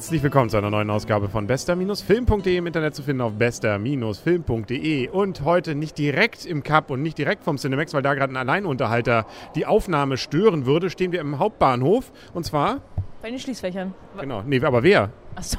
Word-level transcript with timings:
Herzlich 0.00 0.22
willkommen 0.22 0.48
zu 0.48 0.56
einer 0.56 0.70
neuen 0.70 0.88
Ausgabe 0.88 1.28
von 1.28 1.46
bester-film.de 1.46 2.56
im 2.56 2.66
Internet 2.66 2.94
zu 2.94 3.02
finden 3.02 3.20
auf 3.20 3.34
bester-film.de 3.34 5.08
und 5.10 5.44
heute 5.44 5.74
nicht 5.74 5.98
direkt 5.98 6.46
im 6.46 6.62
Cup 6.62 6.90
und 6.90 7.02
nicht 7.02 7.18
direkt 7.18 7.44
vom 7.44 7.58
Cinemax, 7.58 7.92
weil 7.92 8.00
da 8.00 8.14
gerade 8.14 8.32
ein 8.32 8.38
Alleinunterhalter 8.38 9.26
die 9.54 9.66
Aufnahme 9.66 10.16
stören 10.16 10.64
würde, 10.64 10.88
stehen 10.88 11.12
wir 11.12 11.20
im 11.20 11.38
Hauptbahnhof 11.38 12.12
und 12.32 12.46
zwar 12.46 12.80
bei 13.20 13.28
den 13.28 13.38
Schließfächern. 13.38 13.92
Genau, 14.18 14.42
nee, 14.46 14.64
aber 14.64 14.82
wer? 14.82 15.10
Ach 15.34 15.42
so. 15.42 15.58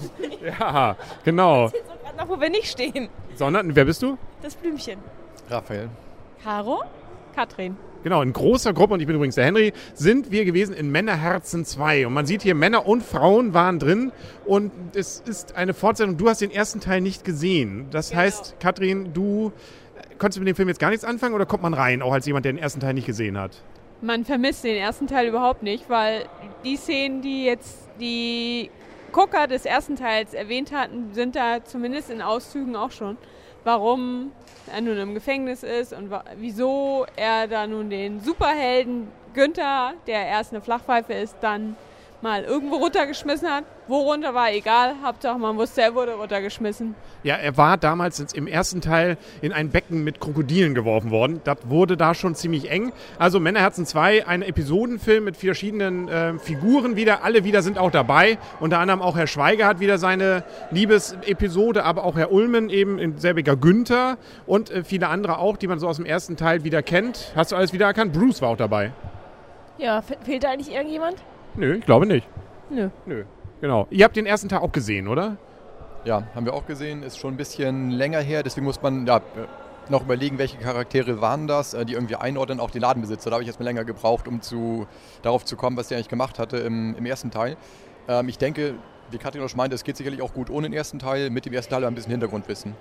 ja, 0.60 0.96
genau. 1.24 1.66
Ich 1.66 1.72
jetzt 1.72 1.88
gerade 2.00 2.16
noch, 2.16 2.28
wo 2.28 2.40
wir 2.40 2.50
nicht 2.50 2.70
stehen. 2.70 3.08
Sondern, 3.34 3.74
wer 3.74 3.86
bist 3.86 4.02
du? 4.02 4.16
Das 4.40 4.54
Blümchen. 4.54 5.00
Raphael. 5.50 5.88
Caro? 6.44 6.84
Katrin. 7.34 7.76
Genau, 8.04 8.20
in 8.20 8.34
großer 8.34 8.74
Gruppe, 8.74 8.94
und 8.94 9.00
ich 9.00 9.06
bin 9.06 9.16
übrigens 9.16 9.34
der 9.34 9.46
Henry, 9.46 9.72
sind 9.94 10.30
wir 10.30 10.44
gewesen 10.44 10.74
in 10.74 10.92
Männerherzen 10.92 11.64
2. 11.64 12.06
Und 12.06 12.12
man 12.12 12.26
sieht 12.26 12.42
hier, 12.42 12.54
Männer 12.54 12.86
und 12.86 13.02
Frauen 13.02 13.54
waren 13.54 13.78
drin. 13.78 14.12
Und 14.44 14.72
es 14.94 15.20
ist 15.20 15.56
eine 15.56 15.72
Fortsetzung. 15.72 16.18
Du 16.18 16.28
hast 16.28 16.42
den 16.42 16.50
ersten 16.50 16.80
Teil 16.80 17.00
nicht 17.00 17.24
gesehen. 17.24 17.86
Das 17.90 18.10
genau. 18.10 18.20
heißt, 18.20 18.56
Katrin, 18.60 19.14
du 19.14 19.52
äh, 19.96 20.16
konntest 20.18 20.38
mit 20.38 20.46
dem 20.46 20.54
Film 20.54 20.68
jetzt 20.68 20.80
gar 20.80 20.90
nichts 20.90 21.02
anfangen 21.02 21.34
oder 21.34 21.46
kommt 21.46 21.62
man 21.62 21.72
rein, 21.72 22.02
auch 22.02 22.12
als 22.12 22.26
jemand, 22.26 22.44
der 22.44 22.52
den 22.52 22.58
ersten 22.58 22.78
Teil 22.78 22.92
nicht 22.92 23.06
gesehen 23.06 23.38
hat? 23.38 23.62
Man 24.02 24.26
vermisst 24.26 24.64
den 24.64 24.76
ersten 24.76 25.06
Teil 25.06 25.26
überhaupt 25.26 25.62
nicht, 25.62 25.88
weil 25.88 26.26
die 26.62 26.76
Szenen, 26.76 27.22
die 27.22 27.46
jetzt 27.46 27.88
die 27.98 28.68
Gucker 29.12 29.46
des 29.46 29.64
ersten 29.64 29.96
Teils 29.96 30.34
erwähnt 30.34 30.72
hatten, 30.72 31.14
sind 31.14 31.36
da 31.36 31.64
zumindest 31.64 32.10
in 32.10 32.20
Auszügen 32.20 32.76
auch 32.76 32.90
schon 32.90 33.16
warum 33.64 34.32
er 34.72 34.80
nun 34.80 34.96
im 34.96 35.14
Gefängnis 35.14 35.62
ist 35.62 35.92
und 35.92 36.10
wieso 36.36 37.06
er 37.16 37.48
da 37.48 37.66
nun 37.66 37.90
den 37.90 38.20
Superhelden 38.20 39.08
Günther, 39.34 39.94
der 40.06 40.26
erst 40.26 40.52
eine 40.52 40.62
Flachpfeife 40.62 41.12
ist, 41.12 41.36
dann 41.40 41.76
mal 42.24 42.42
irgendwo 42.42 42.76
runtergeschmissen 42.76 43.48
hat. 43.48 43.64
Wo 43.86 43.98
runter 43.98 44.32
war 44.32 44.50
egal, 44.50 44.94
Hauptsache 45.04 45.38
man 45.38 45.58
wusste, 45.58 45.82
er 45.82 45.94
wurde 45.94 46.14
runtergeschmissen. 46.14 46.94
Ja, 47.22 47.36
er 47.36 47.58
war 47.58 47.76
damals 47.76 48.18
im 48.32 48.46
ersten 48.46 48.80
Teil 48.80 49.18
in 49.42 49.52
ein 49.52 49.68
Becken 49.68 50.02
mit 50.02 50.20
Krokodilen 50.20 50.74
geworfen 50.74 51.10
worden. 51.10 51.42
Das 51.44 51.58
wurde 51.66 51.98
da 51.98 52.14
schon 52.14 52.34
ziemlich 52.34 52.70
eng. 52.70 52.92
Also 53.18 53.40
Männerherzen 53.40 53.84
2, 53.84 54.26
ein 54.26 54.40
Episodenfilm 54.40 55.24
mit 55.24 55.36
verschiedenen 55.36 56.08
äh, 56.08 56.38
Figuren 56.38 56.96
wieder. 56.96 57.22
Alle 57.24 57.44
wieder 57.44 57.60
sind 57.60 57.76
auch 57.76 57.90
dabei. 57.90 58.38
Unter 58.58 58.78
anderem 58.78 59.02
auch 59.02 59.18
Herr 59.18 59.26
Schweiger 59.26 59.66
hat 59.66 59.80
wieder 59.80 59.98
seine 59.98 60.44
Liebesepisode, 60.70 61.84
aber 61.84 62.04
auch 62.04 62.16
Herr 62.16 62.32
Ulmen 62.32 62.70
eben 62.70 62.98
in 62.98 63.18
selbiger 63.18 63.54
Günther 63.54 64.16
und 64.46 64.70
äh, 64.70 64.82
viele 64.82 65.08
andere 65.08 65.38
auch, 65.38 65.58
die 65.58 65.66
man 65.66 65.78
so 65.78 65.86
aus 65.86 65.96
dem 65.96 66.06
ersten 66.06 66.38
Teil 66.38 66.64
wieder 66.64 66.82
kennt. 66.82 67.32
Hast 67.36 67.52
du 67.52 67.56
alles 67.56 67.74
wieder 67.74 67.84
erkannt? 67.84 68.14
Bruce 68.14 68.40
war 68.40 68.48
auch 68.48 68.56
dabei. 68.56 68.92
Ja, 69.76 70.00
fehlt 70.00 70.42
da 70.42 70.50
eigentlich 70.50 70.72
irgendjemand? 70.74 71.22
Nö, 71.56 71.76
ich 71.76 71.86
glaube 71.86 72.06
nicht. 72.06 72.28
Nö. 72.70 72.90
Nö. 73.06 73.24
Genau. 73.60 73.86
Ihr 73.90 74.04
habt 74.04 74.16
den 74.16 74.26
ersten 74.26 74.48
Tag 74.48 74.62
auch 74.62 74.72
gesehen, 74.72 75.08
oder? 75.08 75.36
Ja, 76.04 76.24
haben 76.34 76.44
wir 76.44 76.54
auch 76.54 76.66
gesehen. 76.66 77.02
Ist 77.02 77.18
schon 77.18 77.34
ein 77.34 77.36
bisschen 77.36 77.90
länger 77.90 78.20
her. 78.20 78.42
Deswegen 78.42 78.66
muss 78.66 78.82
man 78.82 79.06
ja, 79.06 79.22
noch 79.88 80.02
überlegen, 80.02 80.38
welche 80.38 80.58
Charaktere 80.58 81.20
waren 81.20 81.46
das, 81.46 81.74
äh, 81.74 81.84
die 81.84 81.94
irgendwie 81.94 82.16
einordnen, 82.16 82.60
auch 82.60 82.70
die 82.70 82.78
Ladenbesitzer. 82.78 83.30
Da 83.30 83.34
habe 83.34 83.42
ich 83.42 83.48
jetzt 83.48 83.58
mal 83.60 83.64
länger 83.64 83.84
gebraucht, 83.84 84.28
um 84.28 84.40
zu, 84.40 84.86
darauf 85.22 85.44
zu 85.44 85.56
kommen, 85.56 85.76
was 85.76 85.88
der 85.88 85.98
eigentlich 85.98 86.08
gemacht 86.08 86.38
hatte 86.38 86.58
im, 86.58 86.94
im 86.96 87.06
ersten 87.06 87.30
Teil. 87.30 87.56
Ähm, 88.08 88.28
ich 88.28 88.38
denke, 88.38 88.74
wie 89.10 89.18
Katrin 89.18 89.42
auch 89.42 89.48
schon 89.48 89.58
meinte, 89.58 89.74
es 89.74 89.84
geht 89.84 89.96
sicherlich 89.96 90.22
auch 90.22 90.32
gut 90.32 90.50
ohne 90.50 90.68
den 90.68 90.72
ersten 90.72 90.98
Teil, 90.98 91.30
mit 91.30 91.46
dem 91.46 91.52
ersten 91.52 91.72
Teil 91.72 91.84
ein 91.84 91.94
bisschen 91.94 92.10
Hintergrundwissen. 92.10 92.74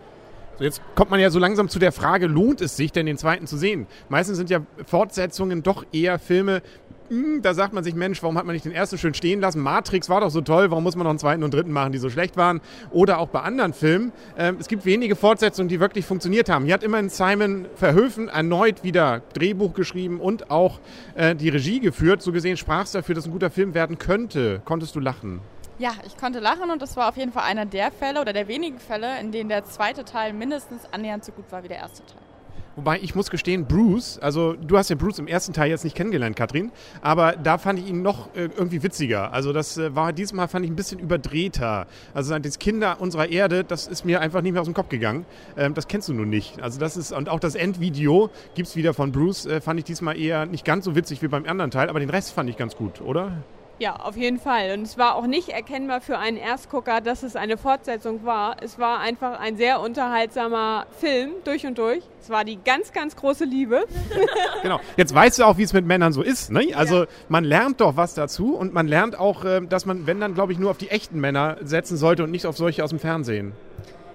So, 0.58 0.64
jetzt 0.64 0.82
kommt 0.96 1.10
man 1.10 1.20
ja 1.20 1.30
so 1.32 1.40
langsam 1.40 1.68
zu 1.68 1.80
der 1.80 1.92
Frage, 1.92 2.28
lohnt 2.28 2.62
es 2.62 2.78
sich 2.78 2.92
denn, 2.92 3.06
den 3.06 3.18
zweiten 3.18 3.48
zu 3.48 3.58
sehen? 3.58 3.88
Meistens 4.10 4.38
sind 4.38 4.50
ja 4.50 4.62
Fortsetzungen 4.86 5.64
doch 5.64 5.84
eher 5.92 6.20
Filme, 6.20 6.62
hm, 7.10 7.42
da 7.42 7.54
sagt 7.54 7.74
man 7.74 7.84
sich, 7.84 7.96
Mensch, 7.96 8.24
warum 8.24 8.38
hat 8.38 8.46
man 8.46 8.54
nicht 8.54 8.66
den 8.66 8.72
ersten 8.72 8.98
schön 8.98 9.14
stehen 9.14 9.42
lassen? 9.42 9.62
Matrix 9.62 10.10
war 10.10 10.22
doch 10.22 10.30
so 10.30 10.42
toll, 10.42 10.72
warum 10.72 10.84
muss 10.84 10.96
man 10.96 11.04
noch 11.04 11.12
einen 11.12 11.20
zweiten 11.20 11.44
und 11.44 11.54
dritten 11.54 11.72
machen, 11.72 11.92
die 11.92 11.98
so 11.98 12.10
schlecht 12.10 12.38
waren? 12.38 12.62
Oder 12.92 13.20
auch 13.20 13.28
bei 13.28 13.42
anderen 13.42 13.74
Filmen. 13.74 14.12
Ähm, 14.38 14.58
es 14.60 14.68
gibt 14.68 14.86
wenige 14.86 15.16
Fortsetzungen, 15.16 15.70
die 15.70 15.80
wirklich 15.80 16.06
funktioniert 16.06 16.50
haben. 16.50 16.66
Hier 16.66 16.74
hat 16.74 16.84
immerhin 16.84 17.10
Simon 17.10 17.68
Verhöfen 17.76 18.30
erneut 18.30 18.84
wieder 18.84 19.22
Drehbuch 19.34 19.74
geschrieben 19.74 20.20
und 20.20 20.50
auch 20.50 20.80
äh, 21.16 21.36
die 21.36 21.50
Regie 21.50 21.80
geführt. 21.80 22.22
So 22.22 22.32
gesehen 22.32 22.58
sprach 22.58 22.86
es 22.86 22.94
dafür, 22.94 23.16
dass 23.16 23.26
ein 23.26 23.32
guter 23.32 23.50
Film 23.50 23.74
werden 23.74 23.98
könnte. 23.98 24.62
Konntest 24.66 24.96
du 24.96 25.00
lachen? 25.00 25.42
Ja, 25.84 25.92
ich 26.08 26.16
konnte 26.16 26.40
lachen 26.40 26.72
und 26.72 26.82
das 26.82 26.96
war 26.96 27.10
auf 27.10 27.18
jeden 27.18 27.34
Fall 27.34 27.44
einer 27.44 27.66
der 27.66 27.92
Fälle 27.92 28.22
oder 28.22 28.32
der 28.32 28.48
wenigen 28.48 28.80
Fälle, 28.80 29.20
in 29.20 29.34
denen 29.34 29.50
der 29.50 29.66
zweite 29.66 30.06
Teil 30.06 30.32
mindestens 30.32 30.84
annähernd 30.94 31.26
so 31.26 31.34
gut 31.34 31.52
war 31.52 31.62
wie 31.66 31.68
der 31.68 31.76
erste 31.76 32.06
Teil. 32.06 32.22
Wobei 32.78 33.00
ich 33.02 33.16
muss 33.16 33.30
gestehen, 33.30 33.66
Bruce, 33.66 34.18
also 34.18 34.54
du 34.54 34.78
hast 34.78 34.90
den 34.90 34.98
Bruce 34.98 35.20
im 35.20 35.28
ersten 35.28 35.52
Teil 35.52 35.70
jetzt 35.70 35.84
nicht 35.84 35.94
kennengelernt, 35.94 36.38
Katrin, 36.38 36.72
aber 37.02 37.34
da 37.34 37.58
fand 37.58 37.80
ich 37.80 37.90
ihn 37.90 38.02
noch 38.02 38.34
äh, 38.34 38.44
irgendwie 38.56 38.82
witziger. 38.82 39.34
Also 39.34 39.52
das 39.52 39.78
äh, 39.78 39.94
war 39.94 40.14
diesmal 40.14 40.48
fand 40.48 40.64
ich 40.64 40.72
ein 40.72 40.78
bisschen 40.78 41.00
überdrehter. 41.00 41.86
Also 42.14 42.40
das 42.40 42.60
Kinder 42.60 43.02
unserer 43.02 43.28
Erde, 43.28 43.66
das 43.66 43.88
ist 43.88 44.06
mir 44.06 44.22
einfach 44.22 44.42
nicht 44.42 44.54
mehr 44.54 44.62
aus 44.62 44.68
dem 44.68 44.74
Kopf 44.74 44.88
gegangen. 44.88 45.26
Ähm, 45.58 45.74
das 45.74 45.90
kennst 45.90 46.08
du 46.08 46.14
nun 46.14 46.30
nicht. 46.30 46.62
Also 46.62 46.80
das 46.80 46.96
ist 46.96 47.12
und 47.12 47.28
auch 47.28 47.42
das 47.42 47.56
Endvideo 47.56 48.30
gibt 48.56 48.70
es 48.70 48.78
wieder 48.78 48.94
von 48.94 49.12
Bruce, 49.12 49.48
äh, 49.48 49.60
fand 49.60 49.80
ich 49.80 49.86
diesmal 49.86 50.18
eher 50.18 50.46
nicht 50.46 50.64
ganz 50.64 50.86
so 50.86 50.96
witzig 50.96 51.22
wie 51.22 51.28
beim 51.28 51.46
anderen 51.46 51.72
Teil, 51.72 51.90
aber 51.90 52.00
den 52.00 52.10
Rest 52.10 52.32
fand 52.32 52.50
ich 52.50 52.56
ganz 52.56 52.78
gut, 52.78 53.02
oder? 53.02 53.34
Ja, 53.84 53.98
auf 53.98 54.16
jeden 54.16 54.40
Fall. 54.40 54.72
Und 54.78 54.84
es 54.84 54.98
war 54.98 55.16
auch 55.16 55.28
nicht 55.28 55.50
erkennbar 55.50 56.00
für 56.00 56.18
einen 56.18 56.38
Erstgucker, 56.38 57.02
dass 57.02 57.22
es 57.22 57.36
eine 57.36 57.58
Fortsetzung 57.58 58.24
war. 58.24 58.56
Es 58.64 58.80
war 58.80 59.02
einfach 59.02 59.38
ein 59.38 59.58
sehr 59.58 59.82
unterhaltsamer 59.82 60.86
Film 61.02 61.32
durch 61.44 61.66
und 61.66 61.78
durch. 61.78 62.02
Es 62.22 62.30
war 62.30 62.46
die 62.46 62.58
ganz, 62.64 62.94
ganz 62.94 63.18
große 63.18 63.44
Liebe. 63.44 63.84
genau. 64.62 64.80
Jetzt 64.96 65.14
weißt 65.14 65.40
du 65.40 65.44
auch, 65.44 65.58
wie 65.58 65.64
es 65.64 65.74
mit 65.74 65.86
Männern 65.86 66.14
so 66.14 66.22
ist. 66.22 66.50
Ne? 66.50 66.74
Also 66.74 67.00
ja. 67.02 67.08
man 67.28 67.44
lernt 67.44 67.82
doch 67.82 67.98
was 67.98 68.14
dazu 68.14 68.56
und 68.56 68.74
man 68.74 68.88
lernt 68.88 69.20
auch, 69.20 69.44
äh, 69.44 69.60
dass 69.68 69.86
man, 69.86 70.08
wenn 70.08 70.22
dann, 70.22 70.34
glaube 70.34 70.54
ich, 70.54 70.60
nur 70.60 70.72
auf 70.72 70.78
die 70.78 70.90
echten 70.90 71.20
Männer 71.20 71.58
setzen 71.62 71.98
sollte 71.98 72.24
und 72.24 72.32
nicht 72.32 72.46
auf 72.46 72.56
solche 72.56 72.86
aus 72.86 72.92
dem 72.92 73.00
Fernsehen. 73.00 73.52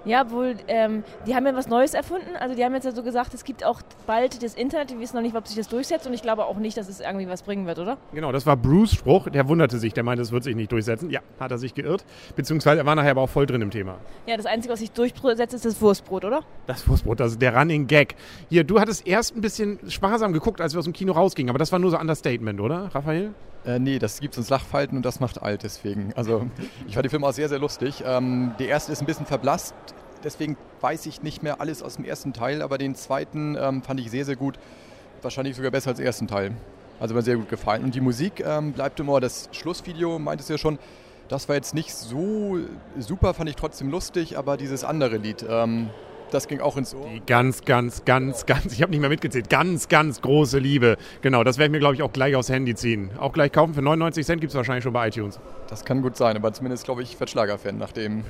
Ja, 0.04 0.30
wohl, 0.30 0.56
ähm, 0.68 1.04
die 1.26 1.34
haben 1.34 1.46
ja 1.46 1.54
was 1.54 1.68
Neues 1.68 1.94
erfunden. 1.94 2.36
Also 2.38 2.54
die 2.54 2.64
haben 2.64 2.74
jetzt 2.74 2.84
ja 2.84 2.92
so 2.92 3.02
gesagt, 3.02 3.34
es 3.34 3.44
gibt 3.44 3.64
auch 3.64 3.82
bald 4.06 4.42
das 4.42 4.54
Internet. 4.54 4.90
Wir 4.90 5.00
wissen 5.00 5.16
noch 5.16 5.22
nicht, 5.22 5.36
ob 5.36 5.46
sich 5.46 5.56
das 5.56 5.68
durchsetzt 5.68 6.06
und 6.06 6.14
ich 6.14 6.22
glaube 6.22 6.46
auch 6.46 6.56
nicht, 6.56 6.76
dass 6.76 6.88
es 6.88 7.00
irgendwie 7.00 7.28
was 7.28 7.42
bringen 7.42 7.66
wird, 7.66 7.78
oder? 7.78 7.98
Genau, 8.12 8.32
das 8.32 8.46
war 8.46 8.56
Bruce 8.56 8.92
Spruch. 8.92 9.28
Der 9.28 9.48
wunderte 9.48 9.78
sich, 9.78 9.92
der 9.92 10.04
meinte, 10.04 10.22
es 10.22 10.32
wird 10.32 10.44
sich 10.44 10.56
nicht 10.56 10.72
durchsetzen. 10.72 11.10
Ja, 11.10 11.20
hat 11.38 11.50
er 11.50 11.58
sich 11.58 11.74
geirrt. 11.74 12.04
Beziehungsweise 12.36 12.80
er 12.80 12.86
war 12.86 12.94
nachher 12.94 13.10
aber 13.12 13.22
auch 13.22 13.30
voll 13.30 13.46
drin 13.46 13.62
im 13.62 13.70
Thema. 13.70 13.96
Ja, 14.26 14.36
das 14.36 14.46
Einzige, 14.46 14.72
was 14.72 14.80
sich 14.80 14.92
durchsetzt, 14.92 15.54
ist 15.54 15.64
das 15.64 15.80
Wurstbrot, 15.80 16.24
oder? 16.24 16.42
Das 16.66 16.88
Wurstbrot, 16.88 17.20
das 17.20 17.32
ist 17.32 17.42
der 17.42 17.56
Running 17.56 17.86
Gag. 17.86 18.14
Hier, 18.48 18.64
du 18.64 18.80
hattest 18.80 19.06
erst 19.06 19.36
ein 19.36 19.40
bisschen 19.40 19.78
sparsam 19.88 20.32
geguckt, 20.32 20.60
als 20.60 20.74
wir 20.74 20.78
aus 20.78 20.84
dem 20.84 20.92
Kino 20.92 21.12
rausgingen, 21.12 21.50
aber 21.50 21.58
das 21.58 21.72
war 21.72 21.78
nur 21.78 21.90
so 21.90 21.98
Understatement, 21.98 22.60
oder, 22.60 22.90
Raphael? 22.94 23.34
Äh, 23.68 23.78
nee, 23.78 23.98
das 23.98 24.20
gibt 24.20 24.38
uns 24.38 24.48
Lachfalten 24.48 24.96
und 24.96 25.04
das 25.04 25.20
macht 25.20 25.42
alt 25.42 25.62
deswegen. 25.62 26.12
Also 26.16 26.46
ich 26.86 26.94
fand 26.94 27.04
die 27.04 27.10
Filme 27.10 27.26
auch 27.26 27.32
sehr, 27.32 27.48
sehr 27.48 27.58
lustig. 27.58 28.02
Ähm, 28.04 28.54
die 28.58 28.64
erste 28.64 28.90
ist 28.92 29.00
ein 29.00 29.06
bisschen 29.06 29.26
verblasst 29.26 29.74
deswegen 30.24 30.56
weiß 30.80 31.06
ich 31.06 31.22
nicht 31.22 31.42
mehr 31.42 31.60
alles 31.60 31.82
aus 31.82 31.96
dem 31.96 32.04
ersten 32.04 32.32
Teil, 32.32 32.62
aber 32.62 32.78
den 32.78 32.94
zweiten 32.94 33.56
ähm, 33.58 33.82
fand 33.82 34.00
ich 34.00 34.10
sehr, 34.10 34.24
sehr 34.24 34.36
gut. 34.36 34.58
Wahrscheinlich 35.22 35.56
sogar 35.56 35.70
besser 35.70 35.90
als 35.90 35.98
den 35.98 36.06
ersten 36.06 36.26
Teil. 36.26 36.52
Also 37.00 37.14
mir 37.14 37.22
sehr 37.22 37.36
gut 37.36 37.48
gefallen. 37.48 37.84
Und 37.84 37.94
die 37.94 38.00
Musik 38.00 38.42
ähm, 38.44 38.72
bleibt 38.72 38.98
immer, 39.00 39.20
das 39.20 39.48
Schlussvideo 39.52 40.18
meintest 40.18 40.48
du 40.48 40.54
ja 40.54 40.58
schon, 40.58 40.78
das 41.28 41.48
war 41.48 41.56
jetzt 41.56 41.74
nicht 41.74 41.94
so 41.94 42.58
super, 42.98 43.34
fand 43.34 43.50
ich 43.50 43.56
trotzdem 43.56 43.90
lustig, 43.90 44.38
aber 44.38 44.56
dieses 44.56 44.84
andere 44.84 45.16
Lied, 45.18 45.44
ähm, 45.48 45.90
das 46.30 46.48
ging 46.48 46.60
auch 46.60 46.76
ins 46.76 46.94
Ohr. 46.94 47.06
Die 47.12 47.20
ganz, 47.26 47.64
ganz, 47.64 48.04
ganz, 48.04 48.46
ganz, 48.46 48.72
ich 48.72 48.82
habe 48.82 48.90
nicht 48.90 49.00
mehr 49.00 49.08
mitgezählt, 49.08 49.48
ganz, 49.50 49.88
ganz 49.88 50.20
große 50.20 50.58
Liebe. 50.58 50.96
Genau, 51.22 51.44
das 51.44 51.58
werde 51.58 51.66
ich 51.66 51.72
mir, 51.72 51.78
glaube 51.78 51.94
ich, 51.94 52.02
auch 52.02 52.12
gleich 52.12 52.34
aufs 52.36 52.48
Handy 52.48 52.74
ziehen. 52.74 53.10
Auch 53.18 53.32
gleich 53.32 53.52
kaufen 53.52 53.74
für 53.74 53.82
99 53.82 54.24
Cent 54.24 54.40
gibt 54.40 54.50
es 54.50 54.56
wahrscheinlich 54.56 54.84
schon 54.84 54.92
bei 54.92 55.08
iTunes. 55.08 55.40
Das 55.68 55.84
kann 55.84 56.02
gut 56.02 56.16
sein, 56.16 56.36
aber 56.36 56.52
zumindest, 56.52 56.84
glaube 56.84 57.02
ich, 57.02 57.18
wird 57.18 57.30
Schlager-Fan 57.30 57.78
nach 57.78 57.92
dem, 57.92 58.24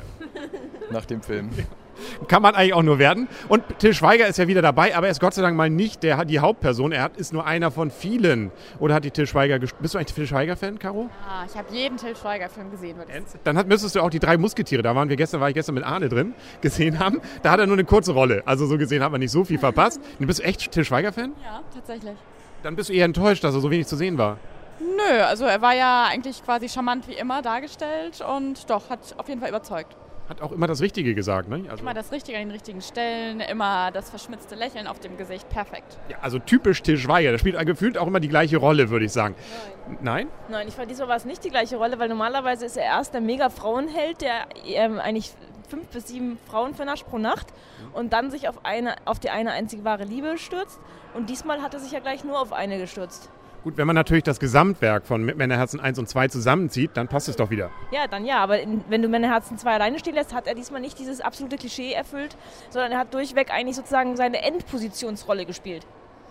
nach 0.91 1.05
dem 1.05 1.23
Film. 1.23 1.51
Kann 2.29 2.43
man 2.43 2.55
eigentlich 2.55 2.75
auch 2.75 2.83
nur 2.83 2.99
werden. 2.99 3.29
Und 3.49 3.63
Till 3.79 3.95
Schweiger 3.95 4.27
ist 4.27 4.39
ja 4.39 4.49
wieder 4.49 4.62
dabei, 4.62 4.97
aber 4.97 5.06
er 5.06 5.11
ist 5.11 5.21
Gott 5.21 5.35
sei 5.35 5.43
Dank 5.43 5.56
mal 5.56 5.71
nicht 5.71 6.03
der, 6.03 6.25
die 6.25 6.41
Hauptperson. 6.41 6.93
Er 6.93 7.11
ist 7.17 7.33
nur 7.33 7.47
einer 7.47 7.71
von 7.71 7.91
vielen. 7.91 8.50
Oder 8.79 8.95
hat 8.95 9.05
die 9.05 9.11
Till 9.11 9.27
Schweiger 9.27 9.59
Bist 9.59 9.95
du 9.95 9.99
eigentlich 9.99 10.15
Till 10.15 10.27
Schweiger-Fan, 10.27 10.79
Caro? 10.79 11.09
Ja, 11.27 11.45
ich 11.47 11.56
habe 11.56 11.75
jeden 11.75 11.97
Till 11.97 12.15
Schweiger-Film 12.17 12.71
gesehen. 12.71 12.97
Dann 13.45 13.56
hat, 13.59 13.69
müsstest 13.69 13.95
du 13.95 14.00
auch 14.00 14.11
die 14.11 14.19
drei 14.19 14.37
Musketiere, 14.37 14.83
da 14.83 14.95
waren 14.95 15.09
wir 15.09 15.17
gestern, 15.17 15.41
war 15.41 15.49
ich 15.49 15.55
gestern 15.55 15.75
mit 15.75 15.85
Arne 15.85 16.09
drin, 16.09 16.35
gesehen 16.61 16.99
haben. 16.99 17.21
Da 17.43 17.50
hat 17.50 17.61
er 17.61 17.67
nur 17.67 17.77
eine 17.77 17.85
kurze 17.85 18.12
Rolle. 18.12 18.43
Also 18.44 18.67
so 18.67 18.79
gesehen 18.79 19.03
hat 19.03 19.12
man 19.12 19.21
nicht 19.21 19.31
so 19.31 19.44
viel 19.44 19.59
verpasst. 19.59 20.01
Du 20.19 20.27
bist 20.27 20.44
echt 20.44 20.71
Till 20.73 20.85
Schweiger-Fan? 20.85 21.33
Ja, 21.44 21.61
tatsächlich. 21.75 22.17
Dann 22.62 22.77
bist 22.77 22.89
du 22.89 22.93
eher 22.93 23.05
enttäuscht, 23.05 23.44
dass 23.44 23.55
er 23.55 23.61
so 23.61 23.71
wenig 23.71 23.87
zu 23.87 23.97
sehen 23.97 24.19
war. 24.19 24.39
Nö, 24.81 25.23
also 25.23 25.44
er 25.44 25.61
war 25.61 25.75
ja 25.75 26.06
eigentlich 26.09 26.44
quasi 26.44 26.69
charmant 26.69 27.09
wie 27.09 27.15
immer 27.15 27.43
dargestellt 27.43 28.21
und 28.21 28.71
doch, 28.71 28.91
hat 28.91 29.15
auf 29.17 29.29
jeden 29.29 29.41
Fall 29.41 29.51
überzeugt. 29.51 29.97
Hat 30.29 30.43
auch 30.43 30.53
immer 30.53 30.67
das 30.67 30.83
Richtige 30.83 31.15
gesagt, 31.15 31.49
ne? 31.49 31.65
Also 31.71 31.83
immer 31.83 31.95
das 31.95 32.13
Richtige 32.13 32.37
an 32.37 32.45
den 32.45 32.51
richtigen 32.51 32.83
Stellen, 32.83 33.41
immer 33.41 33.91
das 33.91 34.11
verschmitzte 34.11 34.55
Lächeln 34.57 34.87
auf 34.87 35.01
dem 35.01 35.17
Gesicht, 35.17 35.49
perfekt. 35.49 35.97
Ja, 36.11 36.19
also 36.21 36.39
typisch 36.39 36.83
Til 36.83 36.99
Schweiger. 36.99 37.31
Der 37.31 37.39
spielt 37.39 37.59
gefühlt 37.67 37.97
auch 37.97 38.07
immer 38.07 38.21
die 38.21 38.29
gleiche 38.29 38.59
Rolle, 38.59 38.91
würde 38.91 39.07
ich 39.07 39.13
sagen. 39.13 39.35
Nein? 39.89 40.03
Nein, 40.03 40.27
Nein 40.51 40.69
ich 40.69 40.75
fand 40.75 40.91
diesmal 40.91 41.09
war 41.09 41.17
es 41.17 41.25
nicht 41.25 41.45
die 41.45 41.51
gleiche 41.51 41.77
Rolle, 41.77 41.99
weil 41.99 42.09
normalerweise 42.09 42.67
ist 42.67 42.77
er 42.77 42.85
erst 42.85 43.15
der 43.15 43.23
mega 43.23 43.49
Frauenheld, 43.49 44.21
der 44.21 44.47
ähm, 44.67 44.99
eigentlich 44.99 45.33
fünf 45.69 45.87
bis 45.89 46.09
sieben 46.09 46.39
Frauen 46.49 46.75
vernascht 46.75 47.07
pro 47.07 47.19
Nacht 47.19 47.47
und 47.93 48.13
dann 48.13 48.31
sich 48.31 48.49
auf, 48.49 48.65
eine, 48.65 48.97
auf 49.05 49.19
die 49.19 49.31
eine 49.31 49.53
einzige 49.53 49.85
wahre 49.85 50.05
Liebe 50.05 50.39
stürzt. 50.39 50.79
Und 51.15 51.31
diesmal 51.31 51.63
hat 51.63 51.75
er 51.75 51.81
sich 51.81 51.93
ja 51.93 52.01
gleich 52.01 52.25
nur 52.25 52.41
auf 52.41 52.53
eine 52.53 52.79
gestürzt. 52.79 53.31
Gut, 53.64 53.76
wenn 53.76 53.87
man 53.87 53.96
natürlich 53.96 54.25
das 54.25 54.38
Gesamtwerk 54.40 55.05
von 55.06 55.25
Männerherzen 55.25 55.81
1 55.81 55.99
und 55.99 56.08
2 56.08 56.28
zusammenzieht, 56.28 56.93
dann 56.94 57.08
passt 57.08 57.28
es 57.28 57.37
doch 57.37 57.50
wieder. 57.50 57.70
Ja, 57.90 58.06
dann 58.06 58.25
ja, 58.25 58.38
aber 58.38 58.60
in, 58.60 58.82
wenn 58.88 59.02
du 59.02 59.08
Männerherzen 59.08 59.58
2 59.58 59.75
alleine 59.75 59.99
stehen 59.99 60.14
lässt, 60.14 60.32
hat 60.34 60.46
er 60.46 60.55
diesmal 60.55 60.81
nicht 60.81 60.99
dieses 60.99 61.20
absolute 61.20 61.56
Klischee 61.56 61.93
erfüllt, 61.93 62.37
sondern 62.70 62.93
er 62.93 62.99
hat 62.99 63.12
durchweg 63.12 63.50
eigentlich 63.50 63.76
sozusagen 63.76 64.16
seine 64.16 64.43
Endpositionsrolle 64.43 65.44
gespielt. 65.44 65.84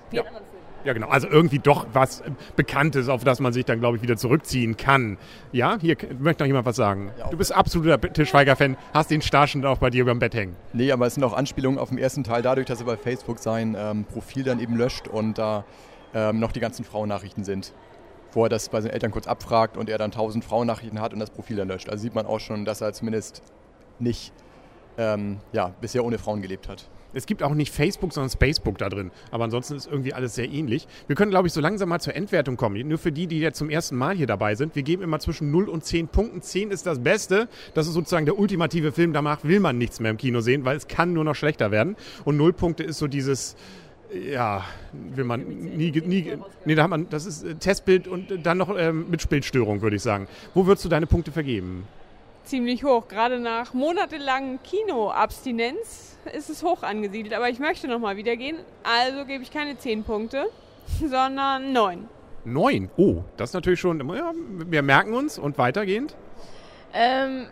Wie 0.09 0.15
Ja. 0.17 0.21
in 0.21 0.27
anderen 0.29 0.45
Filmen. 0.45 0.57
Ja, 0.85 0.93
genau. 0.93 1.09
Also 1.09 1.27
irgendwie 1.27 1.59
doch 1.59 1.85
was 1.91 2.23
Bekanntes, 2.55 3.09
auf 3.09 3.23
das 3.25 3.41
man 3.41 3.51
sich 3.51 3.65
dann, 3.65 3.79
glaube 3.79 3.97
ich, 3.97 4.03
wieder 4.03 4.15
zurückziehen 4.15 4.77
kann. 4.77 5.17
Ja, 5.51 5.77
hier 5.81 5.97
möchte 6.19 6.43
noch 6.43 6.47
jemand 6.47 6.65
was 6.65 6.77
sagen. 6.77 7.11
Ja. 7.19 7.27
Du 7.29 7.35
bist 7.35 7.53
absoluter 7.53 7.99
Til 7.99 8.25
Schweiger-Fan, 8.25 8.77
hast 8.93 9.11
den 9.11 9.21
Starschen 9.21 9.65
auch 9.65 9.79
bei 9.79 9.89
dir 9.89 10.03
über 10.03 10.13
dem 10.13 10.19
Bett 10.19 10.33
hängen. 10.33 10.55
Nee, 10.71 10.91
aber 10.93 11.07
es 11.07 11.15
sind 11.15 11.23
auch 11.25 11.33
Anspielungen 11.33 11.77
auf 11.77 11.89
den 11.89 11.97
ersten 11.97 12.23
Teil, 12.23 12.41
dadurch, 12.41 12.67
dass 12.67 12.79
er 12.79 12.85
bei 12.85 12.95
Facebook 12.95 13.39
sein 13.39 13.75
ähm, 13.77 14.05
Profil 14.05 14.43
dann 14.43 14.59
eben 14.61 14.77
löscht 14.77 15.07
und 15.09 15.37
da 15.37 15.65
ähm, 16.13 16.39
noch 16.39 16.51
die 16.51 16.59
ganzen 16.59 16.85
Frauennachrichten 16.85 17.43
sind. 17.43 17.73
Wo 18.33 18.43
er 18.43 18.49
das 18.49 18.69
bei 18.69 18.81
seinen 18.81 18.91
Eltern 18.91 19.11
kurz 19.11 19.25
abfragt 19.25 19.77
und 19.77 19.89
er 19.89 19.97
dann 19.97 20.11
tausend 20.11 20.43
Frauennachrichten 20.43 20.99
hat 20.99 21.13
und 21.13 21.19
das 21.19 21.29
Profil 21.29 21.57
dann 21.57 21.69
löscht. 21.69 21.89
Also 21.89 22.01
sieht 22.03 22.13
man 22.13 22.25
auch 22.25 22.39
schon, 22.39 22.65
dass 22.65 22.81
er 22.81 22.93
zumindest 22.93 23.41
nicht 23.99 24.33
ähm, 24.97 25.37
ja, 25.53 25.73
bisher 25.81 26.03
ohne 26.03 26.17
Frauen 26.17 26.41
gelebt 26.41 26.67
hat. 26.67 26.89
Es 27.13 27.25
gibt 27.25 27.41
auch 27.41 27.53
nicht 27.53 27.73
Facebook, 27.73 28.13
sondern 28.13 28.29
Spacebook 28.29 28.77
da 28.77 28.89
drin. 28.89 29.11
Aber 29.31 29.45
ansonsten 29.45 29.75
ist 29.75 29.87
irgendwie 29.87 30.13
alles 30.13 30.35
sehr 30.35 30.49
ähnlich. 30.49 30.87
Wir 31.07 31.15
können, 31.15 31.31
glaube 31.31 31.47
ich, 31.47 31.53
so 31.53 31.61
langsam 31.61 31.89
mal 31.89 31.99
zur 31.99 32.15
Endwertung 32.15 32.57
kommen. 32.57 32.87
Nur 32.87 32.97
für 32.97 33.11
die, 33.11 33.27
die 33.27 33.39
jetzt 33.39 33.57
zum 33.57 33.69
ersten 33.69 33.95
Mal 33.95 34.15
hier 34.15 34.27
dabei 34.27 34.55
sind. 34.55 34.75
Wir 34.75 34.83
geben 34.83 35.03
immer 35.03 35.19
zwischen 35.19 35.49
0 35.49 35.69
und 35.69 35.85
10 35.85 36.09
Punkten. 36.09 36.41
10 36.41 36.69
ist 36.69 36.85
das 36.85 36.99
Beste. 36.99 37.47
Das 37.73 37.87
ist 37.87 37.93
sozusagen 37.93 38.25
der 38.25 38.37
ultimative 38.37 38.91
Film. 38.91 39.13
Danach 39.13 39.43
will 39.43 39.59
man 39.59 39.77
nichts 39.77 39.99
mehr 39.99 40.11
im 40.11 40.17
Kino 40.17 40.41
sehen, 40.41 40.65
weil 40.65 40.77
es 40.77 40.87
kann 40.87 41.13
nur 41.13 41.23
noch 41.23 41.35
schlechter 41.35 41.71
werden. 41.71 41.95
Und 42.25 42.37
0 42.37 42.53
Punkte 42.53 42.83
ist 42.83 42.99
so 42.99 43.07
dieses, 43.07 43.55
ja, 44.13 44.63
will 44.91 45.23
man 45.23 45.43
nie, 45.43 45.91
nie, 45.91 46.37
nee, 46.65 46.75
da 46.75 46.83
hat 46.83 46.89
man, 46.89 47.09
das 47.09 47.25
ist 47.25 47.43
äh, 47.43 47.55
Testbild 47.55 48.07
und 48.07 48.45
dann 48.45 48.57
noch 48.57 48.75
ähm, 48.77 49.09
mit 49.09 49.27
Bildstörung, 49.29 49.81
würde 49.81 49.95
ich 49.95 50.01
sagen. 50.01 50.27
Wo 50.53 50.65
würdest 50.65 50.85
du 50.85 50.89
deine 50.89 51.07
Punkte 51.07 51.31
vergeben? 51.31 51.87
Ziemlich 52.45 52.83
hoch. 52.83 53.07
Gerade 53.09 53.39
nach 53.39 53.73
monatelangen 53.73 54.59
Kinoabstinenz 54.63 56.17
ist 56.33 56.49
es 56.49 56.63
hoch 56.63 56.83
angesiedelt. 56.83 57.33
Aber 57.33 57.49
ich 57.49 57.59
möchte 57.59 57.87
nochmal 57.87 58.15
wieder 58.15 58.37
gehen. 58.37 58.57
Also 58.83 59.25
gebe 59.25 59.43
ich 59.43 59.51
keine 59.51 59.77
10 59.77 60.03
Punkte, 60.03 60.45
sondern 60.99 61.73
9. 61.73 62.07
9. 62.45 62.89
Oh, 62.95 63.23
das 63.35 63.49
ist 63.49 63.53
natürlich 63.53 63.81
schon, 63.81 63.99
ja, 64.15 64.31
wir 64.33 64.81
merken 64.81 65.13
uns 65.13 65.37
und 65.37 65.57
weitergehend. 65.57 66.15
Ähm, 66.93 67.47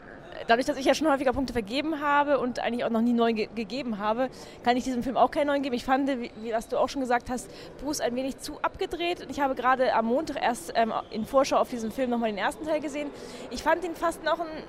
dadurch, 0.48 0.66
dass 0.66 0.78
ich 0.78 0.86
ja 0.86 0.94
schon 0.94 1.08
häufiger 1.08 1.34
Punkte 1.34 1.54
vergeben 1.54 2.02
habe 2.02 2.40
und 2.40 2.60
eigentlich 2.60 2.86
auch 2.86 2.90
noch 2.90 3.02
nie 3.02 3.14
neun 3.14 3.36
ge 3.36 3.50
gegeben 3.56 4.00
habe, 4.00 4.30
kann 4.64 4.78
ich 4.78 4.84
diesem 4.84 5.04
Film 5.04 5.18
auch 5.18 5.32
keinen 5.32 5.48
neuen 5.48 5.62
geben. 5.62 5.76
Ich 5.76 5.86
fand, 5.86 6.08
wie, 6.08 6.32
was 6.52 6.68
du 6.68 6.78
auch 6.78 6.90
schon 6.90 7.02
gesagt 7.02 7.30
hast, 7.30 7.50
Bruce 7.82 8.02
ein 8.02 8.16
wenig 8.16 8.38
zu 8.38 8.60
abgedreht. 8.62 9.22
Und 9.22 9.30
ich 9.30 9.40
habe 9.40 9.56
gerade 9.56 9.94
am 9.94 10.06
Montag 10.06 10.42
erst 10.42 10.74
ähm, 10.76 10.94
in 11.12 11.26
Vorschau 11.26 11.58
auf 11.58 11.70
diesen 11.70 11.92
Film 11.92 12.10
nochmal 12.10 12.30
den 12.30 12.38
ersten 12.38 12.66
Teil 12.66 12.82
gesehen. 12.82 13.10
Ich 13.52 13.64
fand 13.64 13.84
ihn 13.84 13.96
fast 13.96 14.24
noch 14.24 14.40
einen 14.40 14.64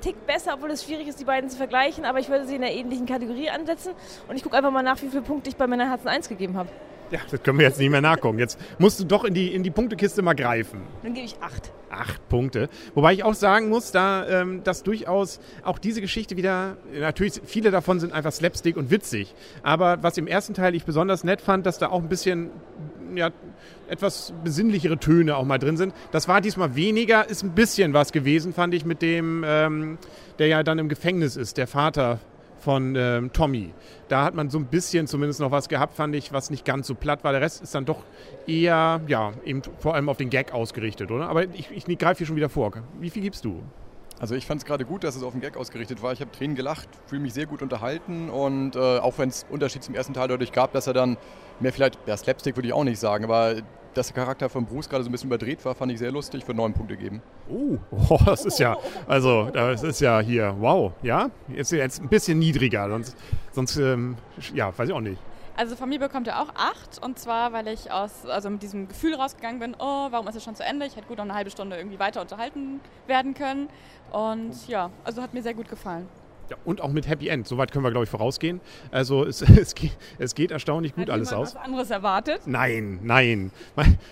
Tick 0.00 0.26
besser, 0.26 0.54
obwohl 0.54 0.70
es 0.70 0.84
schwierig 0.84 1.08
ist, 1.08 1.18
die 1.20 1.24
beiden 1.24 1.50
zu 1.50 1.56
vergleichen. 1.56 2.04
Aber 2.04 2.18
ich 2.18 2.28
würde 2.28 2.46
sie 2.46 2.56
in 2.56 2.62
einer 2.62 2.72
ähnlichen 2.72 3.06
Kategorie 3.06 3.50
ansetzen. 3.50 3.94
Und 4.28 4.36
ich 4.36 4.42
gucke 4.42 4.56
einfach 4.56 4.70
mal 4.70 4.82
nach, 4.82 5.00
wie 5.02 5.08
viele 5.08 5.22
Punkte 5.22 5.50
ich 5.50 5.56
bei 5.56 5.66
Männerherzen 5.66 6.08
1 6.08 6.28
gegeben 6.28 6.56
habe. 6.56 6.68
Ja, 7.10 7.20
das 7.30 7.42
können 7.42 7.58
wir 7.58 7.66
jetzt 7.66 7.78
nicht 7.78 7.90
mehr 7.90 8.00
nachgucken. 8.00 8.38
Jetzt 8.38 8.58
musst 8.78 9.00
du 9.00 9.04
doch 9.04 9.24
in 9.24 9.34
die, 9.34 9.54
in 9.54 9.62
die 9.62 9.70
Punktekiste 9.70 10.22
mal 10.22 10.34
greifen. 10.34 10.82
Dann 11.02 11.14
gebe 11.14 11.26
ich 11.26 11.36
8. 11.40 11.72
Acht 11.90 12.28
Punkte. 12.28 12.68
Wobei 12.94 13.14
ich 13.14 13.24
auch 13.24 13.32
sagen 13.32 13.70
muss, 13.70 13.92
da 13.92 14.26
ähm, 14.28 14.62
dass 14.62 14.82
durchaus 14.82 15.40
auch 15.62 15.78
diese 15.78 16.02
Geschichte 16.02 16.36
wieder, 16.36 16.76
natürlich 16.92 17.40
viele 17.46 17.70
davon 17.70 17.98
sind 17.98 18.12
einfach 18.12 18.32
slapstick 18.32 18.76
und 18.76 18.90
witzig. 18.90 19.34
Aber 19.62 20.02
was 20.02 20.18
im 20.18 20.26
ersten 20.26 20.52
Teil 20.52 20.74
ich 20.74 20.84
besonders 20.84 21.24
nett 21.24 21.40
fand, 21.40 21.64
dass 21.64 21.78
da 21.78 21.88
auch 21.88 22.02
ein 22.02 22.10
bisschen 22.10 22.50
ja, 23.14 23.30
etwas 23.88 24.34
besinnlichere 24.44 24.98
Töne 24.98 25.36
auch 25.36 25.44
mal 25.44 25.58
drin 25.58 25.76
sind. 25.76 25.94
Das 26.12 26.28
war 26.28 26.40
diesmal 26.40 26.74
weniger, 26.74 27.28
ist 27.28 27.42
ein 27.42 27.54
bisschen 27.54 27.94
was 27.94 28.12
gewesen, 28.12 28.52
fand 28.52 28.74
ich, 28.74 28.84
mit 28.84 29.00
dem, 29.00 29.44
ähm, 29.46 29.98
der 30.38 30.48
ja 30.48 30.62
dann 30.62 30.78
im 30.78 30.88
Gefängnis 30.88 31.36
ist, 31.36 31.56
der 31.56 31.66
Vater 31.66 32.20
von 32.60 32.94
ähm, 32.96 33.32
Tommy. 33.32 33.72
Da 34.08 34.24
hat 34.24 34.34
man 34.34 34.50
so 34.50 34.58
ein 34.58 34.66
bisschen 34.66 35.06
zumindest 35.06 35.40
noch 35.40 35.50
was 35.50 35.68
gehabt, 35.68 35.94
fand 35.94 36.14
ich, 36.14 36.32
was 36.32 36.50
nicht 36.50 36.64
ganz 36.64 36.86
so 36.86 36.94
platt 36.94 37.24
war. 37.24 37.32
Der 37.32 37.40
Rest 37.40 37.62
ist 37.62 37.74
dann 37.74 37.84
doch 37.84 38.02
eher, 38.46 39.00
ja, 39.06 39.32
eben 39.44 39.62
vor 39.78 39.94
allem 39.94 40.08
auf 40.08 40.16
den 40.16 40.30
Gag 40.30 40.52
ausgerichtet, 40.52 41.10
oder? 41.10 41.28
Aber 41.28 41.44
ich, 41.44 41.70
ich 41.70 41.98
greife 41.98 42.18
hier 42.18 42.26
schon 42.26 42.36
wieder 42.36 42.48
vor. 42.48 42.72
Wie 43.00 43.10
viel 43.10 43.22
gibst 43.22 43.44
du? 43.44 43.62
Also 44.20 44.34
ich 44.34 44.46
fand 44.46 44.60
es 44.60 44.66
gerade 44.66 44.84
gut, 44.84 45.04
dass 45.04 45.14
es 45.14 45.22
auf 45.22 45.32
den 45.32 45.40
Gag 45.40 45.56
ausgerichtet 45.56 46.02
war. 46.02 46.12
Ich 46.12 46.20
habe 46.20 46.32
Tränen 46.32 46.56
gelacht, 46.56 46.88
fühle 47.06 47.22
mich 47.22 47.34
sehr 47.34 47.46
gut 47.46 47.62
unterhalten 47.62 48.30
und 48.30 48.74
äh, 48.74 48.78
auch 48.78 49.16
wenn 49.18 49.28
es 49.28 49.46
Unterschied 49.48 49.84
zum 49.84 49.94
ersten 49.94 50.12
Teil 50.12 50.26
dadurch 50.26 50.50
gab, 50.50 50.72
dass 50.72 50.88
er 50.88 50.92
dann 50.92 51.16
mehr 51.60 51.72
vielleicht, 51.72 51.98
ja 52.06 52.16
Slapstick 52.16 52.56
würde 52.56 52.68
ich 52.68 52.74
auch 52.74 52.84
nicht 52.84 52.98
sagen, 52.98 53.24
aber 53.24 53.56
dass 53.98 54.08
der 54.08 54.16
Charakter 54.16 54.48
von 54.48 54.64
Bruce 54.64 54.88
gerade 54.88 55.02
so 55.02 55.10
ein 55.10 55.12
bisschen 55.12 55.28
überdreht 55.28 55.64
war, 55.64 55.74
fand 55.74 55.92
ich 55.92 55.98
sehr 55.98 56.12
lustig, 56.12 56.44
für 56.44 56.54
neun 56.54 56.72
Punkte 56.72 56.96
geben. 56.96 57.20
Oh, 57.48 57.76
oh, 58.08 58.18
das 58.24 58.44
ist 58.44 58.58
ja, 58.58 58.76
also 59.06 59.50
das 59.52 59.82
ist 59.82 60.00
ja 60.00 60.20
hier, 60.20 60.54
wow, 60.58 60.92
ja? 61.02 61.30
Jetzt, 61.48 61.72
jetzt 61.72 62.00
ein 62.00 62.08
bisschen 62.08 62.38
niedriger, 62.38 62.88
sonst, 62.88 63.16
sonst 63.52 63.76
ähm, 63.76 64.16
ja, 64.54 64.76
weiß 64.76 64.88
ich 64.88 64.94
auch 64.94 65.00
nicht. 65.00 65.20
Also 65.56 65.74
von 65.74 65.88
mir 65.88 65.98
bekommt 65.98 66.28
er 66.28 66.40
auch 66.40 66.50
acht 66.54 67.02
und 67.02 67.18
zwar, 67.18 67.52
weil 67.52 67.66
ich 67.66 67.90
aus, 67.90 68.24
also 68.26 68.48
mit 68.48 68.62
diesem 68.62 68.86
Gefühl 68.86 69.14
rausgegangen 69.14 69.58
bin, 69.58 69.74
oh, 69.76 70.06
warum 70.10 70.28
ist 70.28 70.36
es 70.36 70.44
schon 70.44 70.54
zu 70.54 70.64
Ende? 70.64 70.86
Ich 70.86 70.94
hätte 70.94 71.08
gut 71.08 71.18
noch 71.18 71.24
eine 71.24 71.34
halbe 71.34 71.50
Stunde 71.50 71.76
irgendwie 71.76 71.98
weiter 71.98 72.20
unterhalten 72.20 72.80
werden 73.08 73.34
können. 73.34 73.68
Und 74.12 74.68
ja, 74.68 74.90
also 75.02 75.20
hat 75.20 75.34
mir 75.34 75.42
sehr 75.42 75.54
gut 75.54 75.68
gefallen. 75.68 76.06
Ja, 76.50 76.56
und 76.64 76.80
auch 76.80 76.92
mit 76.92 77.06
Happy 77.06 77.28
End, 77.28 77.46
soweit 77.46 77.72
können 77.72 77.84
wir, 77.84 77.90
glaube 77.90 78.04
ich, 78.04 78.10
vorausgehen. 78.10 78.60
Also 78.90 79.24
es, 79.24 79.42
es, 79.58 79.74
geht, 79.74 79.92
es 80.18 80.34
geht 80.34 80.50
erstaunlich 80.50 80.94
gut 80.94 81.04
Hat 81.04 81.10
alles 81.10 81.32
aus. 81.32 81.54
was 81.54 81.62
anderes 81.62 81.90
erwartet? 81.90 82.42
Nein, 82.46 83.00
nein. 83.02 83.50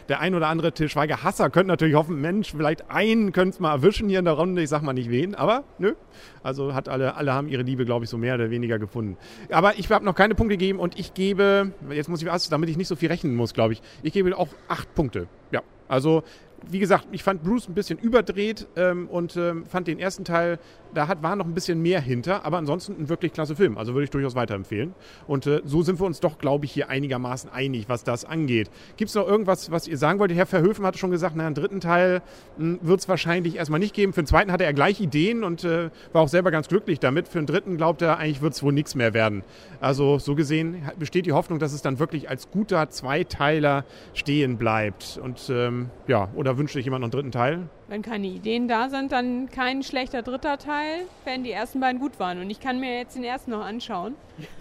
Der 0.09 0.21
ein 0.21 0.35
oder 0.35 0.49
andere 0.49 0.73
Til 0.73 0.89
Schweiger-Hasser 0.89 1.49
könnte 1.51 1.69
natürlich 1.69 1.95
hoffen, 1.95 2.21
Mensch, 2.21 2.51
vielleicht 2.53 2.91
einen 2.91 3.33
könnte 3.33 3.55
es 3.55 3.61
mal 3.61 3.73
erwischen 3.73 4.09
hier 4.09 4.19
in 4.19 4.27
der 4.27 4.35
Runde, 4.35 4.63
ich 4.63 4.69
sag 4.69 4.83
mal 4.83 4.93
nicht 4.93 5.11
wen, 5.11 5.35
aber 5.35 5.65
nö. 5.79 5.95
Also 6.43 6.75
hat 6.75 6.89
alle, 6.89 7.17
alle 7.17 7.33
haben 7.33 7.49
ihre 7.49 7.63
Liebe, 7.63 7.85
glaube 7.85 8.05
ich, 8.05 8.11
so 8.11 8.19
mehr 8.19 8.35
oder 8.35 8.51
weniger 8.51 8.79
gefunden. 8.79 9.17
Aber 9.51 9.79
ich 9.79 9.91
habe 9.91 10.05
noch 10.05 10.15
keine 10.15 10.35
Punkte 10.35 10.57
gegeben 10.57 10.79
und 10.79 10.99
ich 10.99 11.15
gebe, 11.15 11.73
jetzt 11.91 12.09
muss 12.09 12.21
ich 12.23 12.29
was, 12.29 12.49
damit 12.49 12.69
ich 12.69 12.77
nicht 12.77 12.89
so 12.89 12.97
viel 12.97 13.09
rechnen 13.09 13.35
muss, 13.35 13.55
glaube 13.55 13.73
ich, 13.73 13.83
ich 14.03 14.13
gebe 14.13 14.37
auch 14.37 14.49
acht 14.69 14.95
Punkte. 14.95 15.27
Ja, 15.51 15.63
also 15.89 16.23
wie 16.69 16.79
gesagt, 16.79 17.07
ich 17.13 17.23
fand 17.23 17.43
Bruce 17.43 17.69
ein 17.69 17.75
bisschen 17.75 17.99
überdreht 17.99 18.67
ähm, 18.77 19.09
und 19.09 19.37
ähm, 19.37 19.67
fand 19.67 19.87
den 19.87 19.99
ersten 19.99 20.25
Teil, 20.25 20.59
da 20.95 21.09
hat, 21.09 21.23
war 21.23 21.37
noch 21.37 21.47
ein 21.47 21.55
bisschen 21.55 21.83
mehr 21.83 22.01
hinter, 22.01 22.45
aber 22.45 22.59
ansonsten 22.59 22.97
ein 22.99 23.09
wirklich 23.09 23.33
klasse 23.33 23.55
Film. 23.55 23.77
Also 23.77 23.95
würde 23.95 24.05
ich 24.05 24.11
durchaus 24.11 24.35
weiterempfehlen. 24.35 24.95
Und 25.27 25.47
äh, 25.47 25.61
so 25.65 25.83
sind 25.83 26.01
wir 26.01 26.07
uns 26.07 26.21
doch, 26.21 26.39
glaube 26.39 26.65
ich, 26.65 26.73
hier 26.73 26.89
einigermaßen 26.89 27.51
einig, 27.51 27.89
was 27.89 28.05
das 28.05 28.25
angeht. 28.25 28.71
Gibt 28.97 29.11
es 29.11 29.15
noch 29.15 29.27
irgendwas, 29.27 29.71
was 29.71 29.87
ihr 29.87 29.99
sagen 29.99 30.19
wollt? 30.19 30.33
Herr 30.33 30.47
Verhöfen 30.47 30.87
hatte 30.87 30.99
schon 30.99 31.11
gesagt, 31.11 31.35
na, 31.37 31.47
einen 31.47 31.55
dritten 31.55 31.81
Teil 31.81 32.23
wird 32.57 33.01
es 33.01 33.09
wahrscheinlich 33.09 33.57
erstmal 33.57 33.81
nicht 33.81 33.95
geben. 33.95 34.13
Für 34.13 34.23
den 34.23 34.27
zweiten 34.27 34.51
hatte 34.51 34.65
er 34.65 34.73
gleich 34.73 35.01
Ideen 35.01 35.45
und 35.45 35.65
äh, 35.65 35.91
war 36.13 36.23
auch 36.23 36.29
selber 36.29 36.51
ganz 36.51 36.69
glücklich 36.69 37.01
damit. 37.01 37.29
Für 37.29 37.39
den 37.39 37.47
dritten 37.47 37.77
glaubt 37.77 38.03
er, 38.03 38.19
eigentlich 38.19 38.43
wird 38.43 38.55
es 38.55 38.63
wohl 38.63 38.73
nichts 38.73 38.95
mehr 38.95 39.13
werden. 39.15 39.43
Also 39.81 40.19
so 40.19 40.35
gesehen 40.35 40.83
besteht 40.99 41.27
die 41.27 41.33
Hoffnung, 41.33 41.59
dass 41.59 41.73
es 41.73 41.83
dann 41.83 41.99
wirklich 41.99 42.31
als 42.31 42.51
guter 42.51 42.89
Zweiteiler 42.89 43.85
stehen 44.15 44.57
bleibt. 44.57 45.21
Und 45.23 45.51
ähm, 45.51 45.91
ja, 46.07 46.29
oder 46.35 46.46
wünscht 46.59 46.75
sich 46.75 46.85
jemand 46.85 47.01
noch 47.01 47.07
einen 47.07 47.13
dritten 47.13 47.33
Teil? 47.33 47.69
Wenn 47.89 48.03
keine 48.03 48.27
Ideen 48.27 48.67
da 48.67 48.89
sind, 48.89 49.13
dann 49.13 49.49
kein 49.49 49.85
schlechter 49.85 50.23
dritter 50.23 50.59
Teil, 50.59 51.05
wenn 51.25 51.45
die 51.45 51.53
ersten 51.53 51.79
beiden 51.79 52.01
gut 52.01 52.19
waren. 52.19 52.41
Und 52.41 52.51
ich 52.51 52.59
kann 52.59 52.81
mir 52.81 52.99
jetzt 52.99 53.15
den 53.15 53.23
ersten 53.23 53.53
noch 53.53 53.65
anschauen. 53.65 54.17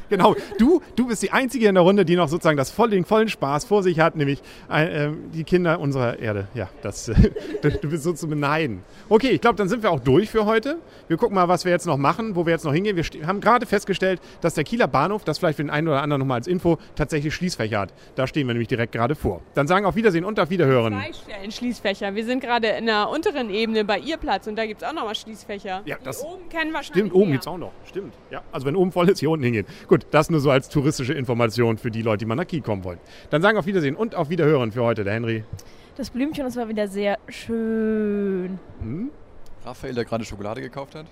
Genau, 0.10 0.36
du, 0.60 0.82
du 0.96 1.08
bist 1.08 1.24
die 1.24 1.32
Einzige 1.32 1.68
in 1.68 1.76
der 1.76 1.84
Runde, 1.84 2.06
die 2.06 2.16
noch 2.16 2.28
sozusagen 2.28 2.58
das 2.58 2.70
voll, 2.70 2.92
den 2.92 3.06
vollen 3.06 3.28
Spaß 3.28 3.66
vor 3.66 3.82
sich 3.82 4.00
hat, 4.00 4.16
nämlich 4.16 4.42
äh, 4.70 5.10
die 5.34 5.44
Kinder 5.44 5.80
unserer 5.80 6.20
Erde. 6.20 6.48
Ja, 6.54 6.70
das, 6.84 7.10
äh, 7.10 7.16
du, 7.62 7.90
bist 7.90 8.04
so 8.04 8.14
zu 8.14 8.28
beneiden. 8.28 8.84
Okay, 9.10 9.30
ich 9.30 9.42
glaube, 9.42 9.56
dann 9.56 9.68
sind 9.68 9.82
wir 9.82 9.90
auch 9.90 10.00
durch 10.00 10.30
für 10.30 10.46
heute. 10.46 10.78
Wir 11.08 11.18
gucken 11.18 11.34
mal, 11.34 11.48
was 11.48 11.66
wir 11.66 11.72
jetzt 11.72 11.88
noch 11.88 11.98
machen, 11.98 12.36
wo 12.36 12.46
wir 12.46 12.54
jetzt 12.54 12.66
noch 12.66 12.74
hingehen. 12.74 12.96
Wir 12.96 13.28
haben 13.28 13.42
gerade 13.42 13.66
festgestellt, 13.66 14.22
dass 14.42 14.54
der 14.54 14.64
Kieler 14.64 14.88
Bahnhof, 14.88 15.24
das 15.24 15.40
vielleicht 15.40 15.58
für 15.58 15.64
den 15.64 15.72
einen 15.72 15.88
oder 15.88 16.04
anderen 16.04 16.20
nochmal 16.20 16.38
als 16.38 16.48
Info, 16.48 16.78
tatsächlich 16.96 17.34
Schließfächer 17.34 17.80
hat. 17.80 17.94
Da 18.16 18.28
stehen 18.28 18.46
wir 18.46 18.54
nämlich 18.54 18.68
direkt 18.68 18.92
gerade 18.92 19.16
vor. 19.16 19.42
Dann 19.56 19.68
sagen 19.68 19.88
auf 19.88 19.96
Wiedersehen 19.96 20.24
und 20.24 20.40
auf 20.40 20.52
Wiederhören. 20.52 20.94
Zwei 20.94 21.14
Stellen 21.14 21.52
Schließfächer. 21.52 22.14
Wir 22.14 22.26
sind 22.26 22.42
gerade 22.42 22.68
in 22.68 22.86
der 22.86 23.10
unteren 23.16 23.50
Ebene 23.50 23.86
bei 23.86 23.98
ihr 24.00 24.18
Platz 24.18 24.48
und 24.48 24.56
da 24.58 24.66
gibt 24.66 24.82
es 24.82 24.88
auch 24.88 24.94
nochmal 24.94 25.16
Schließfächer. 25.16 25.82
Ja, 25.86 25.98
das- 26.04 26.20
Die 26.22 26.26
oben 26.28 26.50
kennen 26.50 26.74
wahrscheinlich 26.74 27.06
Stimmt, 27.06 27.14
oben 27.14 27.32
gibt 27.32 27.44
es 27.44 27.48
auch 27.48 27.58
noch. 27.58 27.72
Stimmt. 27.86 28.14
Ja, 28.30 28.42
also 28.52 28.66
wenn 28.68 28.76
oben 28.76 28.92
voll 28.92 29.10
ist, 29.10 29.20
hier 29.20 29.30
unten 29.30 29.44
hingehen. 29.46 29.66
Gut, 29.88 30.06
das 30.12 30.30
nur 30.30 30.40
so 30.40 30.52
als 30.52 30.70
touristische 30.70 31.14
Information 31.14 31.78
für 31.78 31.92
die 31.92 32.02
Leute, 32.02 32.20
die 32.20 32.26
mal 32.26 32.36
nach 32.36 32.48
Kiel 32.48 32.62
kommen 32.62 32.84
wollen. 32.84 33.00
Dann 33.30 33.42
sagen 33.42 33.58
auf 33.58 33.66
Wiedersehen 33.66 33.96
und 33.96 34.16
auf 34.16 34.30
Wiederhören 34.30 34.72
für 34.72 34.84
heute, 34.84 35.04
der 35.04 35.14
Henry. 35.14 35.44
Das 35.96 36.10
Blümchen, 36.10 36.44
das 36.44 36.58
war 36.58 36.68
wieder 36.68 36.88
sehr 36.88 37.18
schön. 37.30 38.60
Hm? 38.82 39.12
Raphael, 39.66 39.94
der 39.94 40.06
gerade 40.06 40.26
Schokolade 40.26 40.62
gekauft 40.62 40.96
hat. 40.96 41.06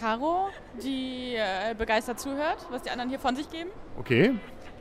Caro, 0.00 0.48
die 0.82 1.34
äh, 1.36 1.74
begeistert 1.76 2.20
zuhört, 2.20 2.66
was 2.70 2.82
die 2.82 2.90
anderen 2.90 3.10
hier 3.10 3.18
von 3.18 3.34
sich 3.36 3.50
geben. 3.50 3.70
Okay. 3.98 4.34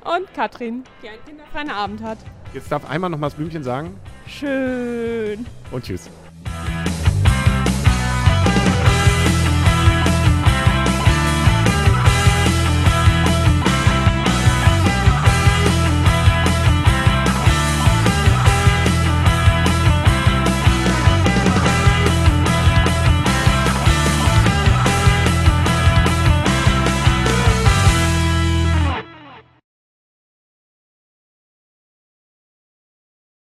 Und 0.05 0.33
Katrin, 0.33 0.83
die 1.03 1.09
einen 1.09 1.24
kinderfreien 1.25 1.69
Abend 1.69 2.01
hat. 2.03 2.17
Jetzt 2.53 2.71
darf 2.71 2.89
einmal 2.89 3.09
noch 3.09 3.17
mal 3.17 3.27
das 3.27 3.36
Blümchen 3.36 3.63
sagen 3.63 4.00
Schön. 4.27 5.46
und 5.72 5.84
tschüss. 5.84 6.10